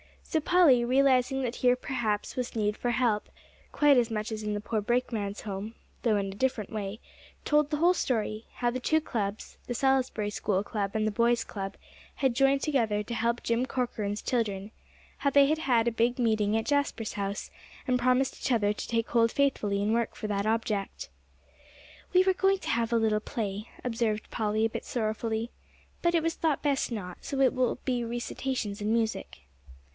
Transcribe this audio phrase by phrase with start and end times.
[0.23, 3.27] So Polly, realizing that here perhaps was need for help,
[3.73, 7.01] quite as much as in the poor brakeman's home, though in a different way,
[7.43, 11.43] told the whole story, how the two clubs, the Salisbury School Club and the boys'
[11.43, 11.75] club,
[12.15, 14.71] had joined together to help Jim Corcoran's children;
[15.17, 17.51] how they had had a big meeting at Jasper's house,
[17.85, 21.09] and promised each other to take hold faithfully and work for that object.
[22.13, 25.51] "We were going to have a little play," observed Polly, a bit sorrowfully,
[26.01, 29.41] "but it was thought best not, so it will be recitations and music."